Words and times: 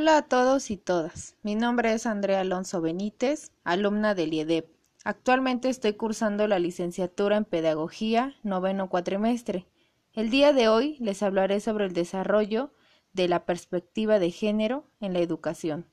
Hola 0.00 0.18
a 0.18 0.22
todos 0.22 0.70
y 0.70 0.76
todas. 0.76 1.34
Mi 1.42 1.56
nombre 1.56 1.92
es 1.92 2.06
Andrea 2.06 2.42
Alonso 2.42 2.80
Benítez, 2.80 3.50
alumna 3.64 4.14
del 4.14 4.32
IEDEP. 4.32 4.70
Actualmente 5.02 5.68
estoy 5.68 5.94
cursando 5.94 6.46
la 6.46 6.60
licenciatura 6.60 7.36
en 7.36 7.44
Pedagogía, 7.44 8.36
noveno 8.44 8.88
cuatrimestre. 8.90 9.66
El 10.12 10.30
día 10.30 10.52
de 10.52 10.68
hoy 10.68 10.98
les 11.00 11.24
hablaré 11.24 11.58
sobre 11.58 11.86
el 11.86 11.94
desarrollo 11.94 12.70
de 13.12 13.26
la 13.26 13.44
perspectiva 13.44 14.20
de 14.20 14.30
género 14.30 14.84
en 15.00 15.14
la 15.14 15.18
educación. 15.18 15.84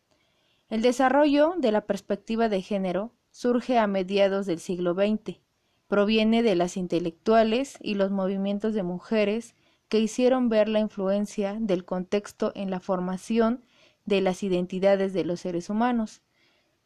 El 0.69 0.83
desarrollo 0.83 1.55
de 1.57 1.71
la 1.71 1.87
perspectiva 1.87 2.47
de 2.47 2.61
género 2.61 3.11
surge 3.31 3.79
a 3.79 3.87
mediados 3.87 4.45
del 4.45 4.59
siglo 4.59 4.93
XX. 4.93 5.39
Proviene 5.87 6.43
de 6.43 6.53
las 6.53 6.77
intelectuales 6.77 7.79
y 7.81 7.95
los 7.95 8.11
movimientos 8.11 8.75
de 8.75 8.83
mujeres 8.83 9.55
que 9.89 9.99
hicieron 9.99 10.47
ver 10.47 10.69
la 10.69 10.79
influencia 10.79 11.57
del 11.59 11.85
contexto 11.85 12.51
en 12.53 12.69
la 12.69 12.79
formación 12.79 13.63
de 14.05 14.21
las 14.21 14.43
identidades 14.43 15.13
de 15.13 15.25
los 15.25 15.41
seres 15.41 15.69
humanos. 15.69 16.21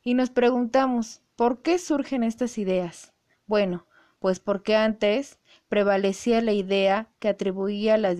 Y 0.03 0.13
nos 0.13 0.29
preguntamos, 0.29 1.21
¿por 1.35 1.61
qué 1.61 1.77
surgen 1.77 2.23
estas 2.23 2.57
ideas? 2.57 3.13
Bueno, 3.45 3.85
pues 4.19 4.39
porque 4.39 4.75
antes 4.75 5.39
prevalecía 5.67 6.41
la 6.41 6.53
idea 6.53 7.09
que 7.19 7.29
atribuía 7.29 7.97
las, 7.97 8.17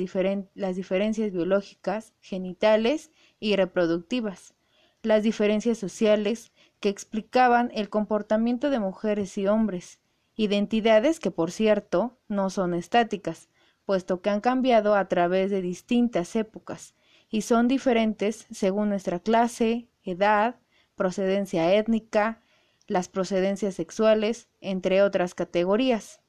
las 0.54 0.76
diferencias 0.76 1.32
biológicas, 1.32 2.14
genitales 2.20 3.12
y 3.40 3.56
reproductivas, 3.56 4.54
las 5.02 5.24
diferencias 5.24 5.78
sociales 5.78 6.52
que 6.80 6.90
explicaban 6.90 7.72
el 7.74 7.90
comportamiento 7.90 8.70
de 8.70 8.80
mujeres 8.80 9.38
y 9.38 9.48
hombres, 9.48 10.00
identidades 10.36 11.20
que, 11.20 11.32
por 11.32 11.52
cierto, 11.52 12.18
no 12.28 12.50
son 12.50 12.74
estáticas, 12.74 13.50
puesto 13.86 14.22
que 14.22 14.30
han 14.30 14.42
cambiado 14.42 14.96
a 14.96 15.08
través 15.08 15.52
de 15.52 15.62
distintas 15.62 16.36
épocas 16.36 16.96
y 17.30 17.42
son 17.42 17.68
diferentes 17.68 18.48
según 18.52 18.90
nuestra 18.90 19.20
clase, 19.20 19.88
edad, 20.04 20.56
procedencia 20.96 21.74
étnica, 21.74 22.42
las 22.88 23.08
procedencias 23.08 23.76
sexuales, 23.76 24.50
entre 24.62 25.04
otras 25.04 25.36
categorías. 25.36 26.22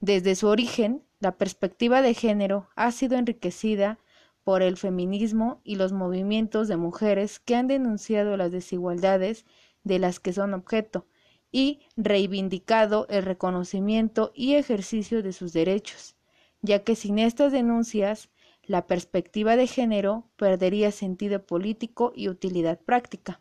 Desde 0.00 0.34
su 0.34 0.46
origen, 0.48 1.02
la 1.18 1.36
perspectiva 1.36 2.02
de 2.02 2.14
género 2.14 2.68
ha 2.76 2.92
sido 2.92 3.16
enriquecida 3.16 3.98
por 4.44 4.62
el 4.62 4.76
feminismo 4.76 5.60
y 5.64 5.76
los 5.76 5.92
movimientos 5.92 6.68
de 6.68 6.76
mujeres 6.76 7.40
que 7.40 7.56
han 7.56 7.66
denunciado 7.66 8.36
las 8.36 8.52
desigualdades 8.52 9.44
de 9.82 9.98
las 9.98 10.20
que 10.20 10.32
son 10.32 10.54
objeto 10.54 11.06
y 11.50 11.80
reivindicado 11.96 13.06
el 13.08 13.24
reconocimiento 13.24 14.32
y 14.34 14.54
ejercicio 14.54 15.22
de 15.22 15.32
sus 15.32 15.52
derechos, 15.52 16.16
ya 16.62 16.80
que 16.80 16.96
sin 16.96 17.18
estas 17.18 17.52
denuncias 17.52 18.28
la 18.66 18.86
perspectiva 18.86 19.56
de 19.56 19.66
género 19.66 20.30
perdería 20.36 20.90
sentido 20.90 21.44
político 21.44 22.12
y 22.14 22.28
utilidad 22.28 22.80
práctica. 22.80 23.40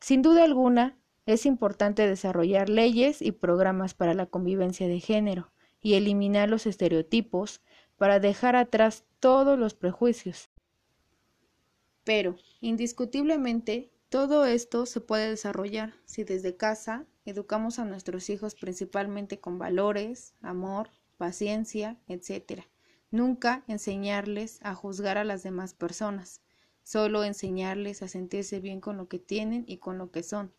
Sin 0.00 0.22
duda 0.22 0.44
alguna, 0.44 0.98
es 1.26 1.46
importante 1.46 2.06
desarrollar 2.06 2.68
leyes 2.68 3.22
y 3.22 3.32
programas 3.32 3.94
para 3.94 4.14
la 4.14 4.26
convivencia 4.26 4.86
de 4.88 5.00
género 5.00 5.52
y 5.80 5.94
eliminar 5.94 6.48
los 6.48 6.66
estereotipos 6.66 7.62
para 7.96 8.20
dejar 8.20 8.56
atrás 8.56 9.04
todos 9.20 9.58
los 9.58 9.74
prejuicios. 9.74 10.50
Pero, 12.04 12.36
indiscutiblemente, 12.60 13.90
todo 14.10 14.44
esto 14.44 14.86
se 14.86 15.00
puede 15.00 15.30
desarrollar 15.30 15.94
si 16.04 16.24
desde 16.24 16.56
casa 16.56 17.06
educamos 17.24 17.78
a 17.78 17.84
nuestros 17.84 18.28
hijos 18.28 18.54
principalmente 18.54 19.40
con 19.40 19.58
valores, 19.58 20.34
amor, 20.42 20.90
paciencia, 21.16 21.98
etc. 22.06 22.64
Nunca 23.14 23.62
enseñarles 23.68 24.58
a 24.62 24.74
juzgar 24.74 25.18
a 25.18 25.22
las 25.22 25.44
demás 25.44 25.72
personas, 25.72 26.40
solo 26.82 27.22
enseñarles 27.22 28.02
a 28.02 28.08
sentirse 28.08 28.58
bien 28.58 28.80
con 28.80 28.96
lo 28.96 29.06
que 29.06 29.20
tienen 29.20 29.62
y 29.68 29.76
con 29.76 29.98
lo 29.98 30.10
que 30.10 30.24
son, 30.24 30.52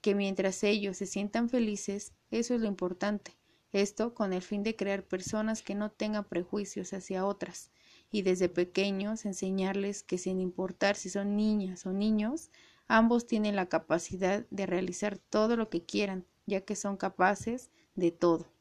que 0.00 0.16
mientras 0.16 0.64
ellos 0.64 0.96
se 0.96 1.06
sientan 1.06 1.48
felices, 1.48 2.12
eso 2.32 2.56
es 2.56 2.60
lo 2.60 2.66
importante. 2.66 3.36
Esto 3.70 4.14
con 4.14 4.32
el 4.32 4.42
fin 4.42 4.64
de 4.64 4.74
crear 4.74 5.04
personas 5.04 5.62
que 5.62 5.76
no 5.76 5.92
tengan 5.92 6.24
prejuicios 6.24 6.92
hacia 6.92 7.24
otras, 7.24 7.70
y 8.10 8.22
desde 8.22 8.48
pequeños 8.48 9.24
enseñarles 9.24 10.02
que 10.02 10.18
sin 10.18 10.40
importar 10.40 10.96
si 10.96 11.08
son 11.08 11.36
niñas 11.36 11.86
o 11.86 11.92
niños, 11.92 12.50
ambos 12.88 13.28
tienen 13.28 13.54
la 13.54 13.66
capacidad 13.66 14.44
de 14.50 14.66
realizar 14.66 15.18
todo 15.18 15.56
lo 15.56 15.70
que 15.70 15.84
quieran, 15.84 16.26
ya 16.46 16.62
que 16.62 16.74
son 16.74 16.96
capaces 16.96 17.70
de 17.94 18.10
todo 18.10 18.51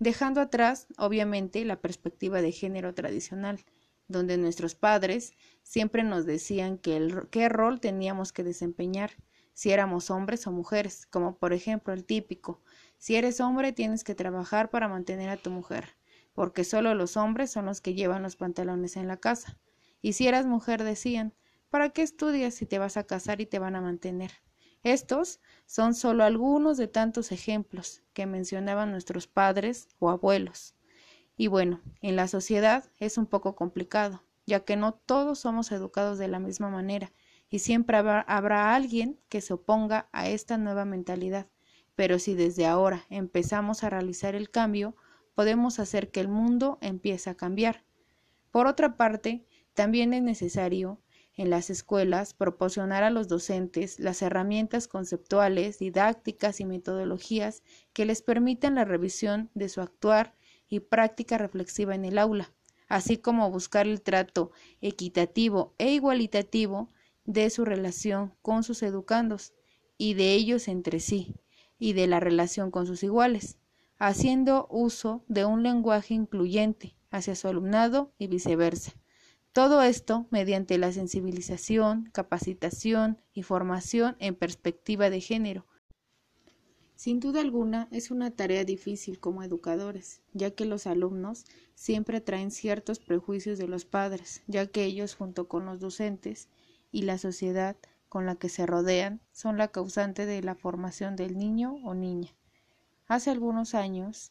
dejando 0.00 0.40
atrás, 0.40 0.88
obviamente, 0.98 1.64
la 1.64 1.80
perspectiva 1.80 2.42
de 2.42 2.50
género 2.50 2.94
tradicional, 2.94 3.60
donde 4.08 4.38
nuestros 4.38 4.74
padres 4.74 5.34
siempre 5.62 6.02
nos 6.02 6.26
decían 6.26 6.78
que 6.78 6.96
el, 6.96 7.28
qué 7.30 7.48
rol 7.48 7.80
teníamos 7.80 8.32
que 8.32 8.42
desempeñar, 8.42 9.12
si 9.52 9.70
éramos 9.70 10.10
hombres 10.10 10.46
o 10.46 10.52
mujeres, 10.52 11.06
como 11.06 11.36
por 11.36 11.52
ejemplo 11.52 11.92
el 11.92 12.04
típico, 12.04 12.62
si 12.96 13.16
eres 13.16 13.40
hombre 13.40 13.72
tienes 13.72 14.02
que 14.02 14.14
trabajar 14.14 14.70
para 14.70 14.88
mantener 14.88 15.28
a 15.28 15.36
tu 15.36 15.50
mujer, 15.50 15.96
porque 16.32 16.64
solo 16.64 16.94
los 16.94 17.18
hombres 17.18 17.50
son 17.50 17.66
los 17.66 17.82
que 17.82 17.94
llevan 17.94 18.22
los 18.22 18.36
pantalones 18.36 18.96
en 18.96 19.06
la 19.06 19.18
casa, 19.18 19.58
y 20.00 20.14
si 20.14 20.26
eras 20.26 20.46
mujer 20.46 20.82
decían, 20.82 21.34
¿para 21.68 21.90
qué 21.90 22.00
estudias 22.02 22.54
si 22.54 22.64
te 22.64 22.78
vas 22.78 22.96
a 22.96 23.04
casar 23.04 23.42
y 23.42 23.46
te 23.46 23.58
van 23.58 23.76
a 23.76 23.82
mantener? 23.82 24.30
Estos 24.82 25.40
son 25.66 25.94
solo 25.94 26.24
algunos 26.24 26.78
de 26.78 26.88
tantos 26.88 27.32
ejemplos 27.32 28.02
que 28.14 28.26
mencionaban 28.26 28.90
nuestros 28.90 29.26
padres 29.26 29.88
o 29.98 30.08
abuelos. 30.08 30.74
Y 31.36 31.48
bueno, 31.48 31.80
en 32.00 32.16
la 32.16 32.28
sociedad 32.28 32.90
es 32.98 33.18
un 33.18 33.26
poco 33.26 33.54
complicado, 33.54 34.22
ya 34.46 34.60
que 34.60 34.76
no 34.76 34.94
todos 34.94 35.38
somos 35.38 35.70
educados 35.70 36.18
de 36.18 36.28
la 36.28 36.38
misma 36.38 36.70
manera, 36.70 37.12
y 37.50 37.58
siempre 37.58 37.96
habrá, 37.96 38.74
alguien 38.74 39.18
que 39.28 39.40
se 39.40 39.54
oponga 39.54 40.08
a 40.12 40.28
esta 40.28 40.56
nueva 40.56 40.84
mentalidad. 40.84 41.46
Pero 41.94 42.18
si 42.18 42.34
desde 42.34 42.66
ahora 42.66 43.04
empezamos 43.10 43.84
a 43.84 43.90
realizar 43.90 44.34
el 44.34 44.50
cambio, 44.50 44.96
podemos 45.34 45.78
hacer 45.78 46.10
que 46.10 46.20
el 46.20 46.28
mundo 46.28 46.78
empiece 46.80 47.28
a 47.28 47.34
cambiar. 47.34 47.84
Por 48.50 48.66
otra 48.66 48.96
parte, 48.96 49.44
también 49.74 50.14
es 50.14 50.22
necesario 50.22 51.00
en 51.36 51.50
las 51.50 51.70
escuelas 51.70 52.34
proporcionar 52.34 53.02
a 53.02 53.10
los 53.10 53.28
docentes 53.28 53.98
las 53.98 54.22
herramientas 54.22 54.88
conceptuales, 54.88 55.78
didácticas 55.78 56.60
y 56.60 56.64
metodologías 56.64 57.62
que 57.92 58.04
les 58.04 58.22
permitan 58.22 58.74
la 58.74 58.84
revisión 58.84 59.50
de 59.54 59.68
su 59.68 59.80
actuar 59.80 60.34
y 60.68 60.80
práctica 60.80 61.38
reflexiva 61.38 61.94
en 61.94 62.04
el 62.04 62.18
aula, 62.18 62.52
así 62.88 63.16
como 63.16 63.50
buscar 63.50 63.86
el 63.86 64.02
trato 64.02 64.50
equitativo 64.80 65.74
e 65.78 65.92
igualitativo 65.92 66.90
de 67.24 67.48
su 67.50 67.64
relación 67.64 68.34
con 68.42 68.62
sus 68.62 68.82
educandos 68.82 69.52
y 69.96 70.14
de 70.14 70.32
ellos 70.32 70.68
entre 70.68 71.00
sí, 71.00 71.34
y 71.78 71.94
de 71.94 72.06
la 72.06 72.20
relación 72.20 72.70
con 72.70 72.86
sus 72.86 73.02
iguales, 73.02 73.58
haciendo 73.98 74.66
uso 74.70 75.24
de 75.28 75.44
un 75.44 75.62
lenguaje 75.62 76.14
incluyente 76.14 76.94
hacia 77.10 77.34
su 77.34 77.48
alumnado 77.48 78.12
y 78.18 78.28
viceversa. 78.28 78.92
Todo 79.52 79.82
esto 79.82 80.28
mediante 80.30 80.78
la 80.78 80.92
sensibilización, 80.92 82.08
capacitación 82.12 83.20
y 83.32 83.42
formación 83.42 84.16
en 84.20 84.36
perspectiva 84.36 85.10
de 85.10 85.20
género. 85.20 85.66
Sin 86.94 87.18
duda 87.18 87.40
alguna 87.40 87.88
es 87.90 88.12
una 88.12 88.30
tarea 88.30 88.64
difícil 88.64 89.18
como 89.18 89.42
educadores, 89.42 90.22
ya 90.34 90.52
que 90.52 90.66
los 90.66 90.86
alumnos 90.86 91.46
siempre 91.74 92.20
traen 92.20 92.52
ciertos 92.52 93.00
prejuicios 93.00 93.58
de 93.58 93.66
los 93.66 93.84
padres, 93.84 94.42
ya 94.46 94.66
que 94.66 94.84
ellos 94.84 95.14
junto 95.14 95.48
con 95.48 95.66
los 95.66 95.80
docentes 95.80 96.48
y 96.92 97.02
la 97.02 97.18
sociedad 97.18 97.76
con 98.08 98.26
la 98.26 98.36
que 98.36 98.50
se 98.50 98.66
rodean 98.66 99.20
son 99.32 99.56
la 99.56 99.68
causante 99.68 100.26
de 100.26 100.42
la 100.42 100.54
formación 100.54 101.16
del 101.16 101.36
niño 101.36 101.74
o 101.82 101.94
niña. 101.94 102.36
Hace 103.08 103.30
algunos 103.30 103.74
años 103.74 104.30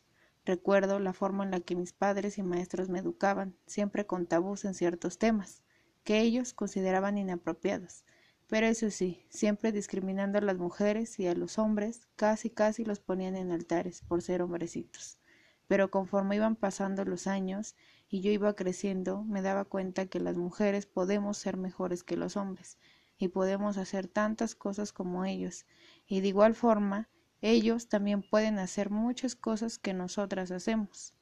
Recuerdo 0.49 0.97
la 0.97 1.13
forma 1.13 1.43
en 1.43 1.51
la 1.51 1.59
que 1.59 1.75
mis 1.75 1.93
padres 1.93 2.39
y 2.39 2.41
maestros 2.41 2.89
me 2.89 2.97
educaban, 2.97 3.55
siempre 3.67 4.07
con 4.07 4.25
tabús 4.25 4.65
en 4.65 4.73
ciertos 4.73 5.19
temas, 5.19 5.61
que 6.03 6.21
ellos 6.21 6.55
consideraban 6.55 7.19
inapropiados. 7.19 8.03
Pero 8.47 8.65
eso 8.65 8.89
sí, 8.89 9.27
siempre 9.29 9.71
discriminando 9.71 10.39
a 10.39 10.41
las 10.41 10.57
mujeres 10.57 11.19
y 11.19 11.27
a 11.27 11.35
los 11.35 11.59
hombres, 11.59 12.07
casi 12.15 12.49
casi 12.49 12.83
los 12.83 12.99
ponían 12.99 13.35
en 13.35 13.51
altares 13.51 14.01
por 14.01 14.23
ser 14.23 14.41
hombrecitos. 14.41 15.19
Pero 15.67 15.91
conforme 15.91 16.37
iban 16.37 16.55
pasando 16.55 17.05
los 17.05 17.27
años 17.27 17.75
y 18.09 18.21
yo 18.21 18.31
iba 18.31 18.55
creciendo, 18.55 19.21
me 19.25 19.43
daba 19.43 19.65
cuenta 19.65 20.07
que 20.07 20.19
las 20.19 20.35
mujeres 20.35 20.87
podemos 20.87 21.37
ser 21.37 21.57
mejores 21.57 22.03
que 22.03 22.17
los 22.17 22.37
hombres 22.37 22.79
y 23.19 23.27
podemos 23.27 23.77
hacer 23.77 24.07
tantas 24.07 24.55
cosas 24.55 24.93
como 24.93 25.25
ellos. 25.25 25.67
Y 26.07 26.21
de 26.21 26.29
igual 26.29 26.55
forma, 26.55 27.07
ellos 27.41 27.87
también 27.87 28.21
pueden 28.21 28.59
hacer 28.59 28.89
muchas 28.89 29.35
cosas 29.35 29.79
que 29.79 29.93
nosotras 29.93 30.51
hacemos. 30.51 31.13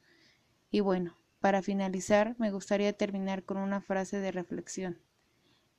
Y 0.72 0.80
bueno, 0.80 1.18
para 1.40 1.62
finalizar, 1.62 2.36
me 2.40 2.52
gustaría 2.52 2.94
terminar 2.94 3.44
con 3.44 3.58
una 3.58 3.82
frase 3.82 4.20
de 4.20 4.32
reflexión. 4.32 5.00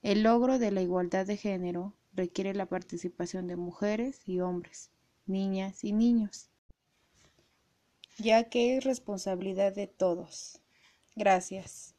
El 0.03 0.23
logro 0.23 0.59
de 0.59 0.71
la 0.71 0.81
igualdad 0.83 1.27
de 1.27 1.37
género 1.37 1.95
requiere 2.13 2.55
la 2.55 2.67
participación 2.67 3.47
de 3.47 3.57
mujeres 3.57 4.23
y 4.27 4.41
hombres, 4.41 4.91
niñas 5.27 5.83
y 5.85 5.93
niños, 5.93 6.51
ya 8.19 8.49
que 8.49 8.77
es 8.77 8.85
responsabilidad 8.85 9.75
de 9.75 9.87
todos. 9.87 10.61
Gracias. 11.17 11.98